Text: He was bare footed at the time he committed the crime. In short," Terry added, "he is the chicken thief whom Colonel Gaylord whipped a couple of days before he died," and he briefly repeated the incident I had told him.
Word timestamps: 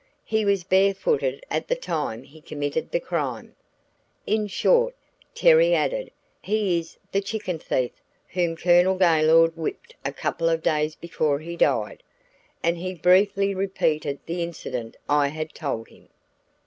He 0.25 0.45
was 0.45 0.63
bare 0.63 0.95
footed 0.95 1.45
at 1.51 1.67
the 1.67 1.75
time 1.75 2.23
he 2.23 2.41
committed 2.41 2.89
the 2.89 2.99
crime. 2.99 3.55
In 4.25 4.47
short," 4.47 4.95
Terry 5.35 5.75
added, 5.75 6.09
"he 6.41 6.79
is 6.79 6.97
the 7.11 7.21
chicken 7.21 7.59
thief 7.59 7.91
whom 8.29 8.55
Colonel 8.57 8.97
Gaylord 8.97 9.55
whipped 9.55 9.95
a 10.03 10.11
couple 10.11 10.49
of 10.49 10.63
days 10.63 10.95
before 10.95 11.37
he 11.37 11.55
died," 11.55 12.01
and 12.63 12.79
he 12.79 12.95
briefly 12.95 13.53
repeated 13.53 14.17
the 14.25 14.41
incident 14.41 14.97
I 15.07 15.27
had 15.27 15.53
told 15.53 15.89
him. 15.89 16.09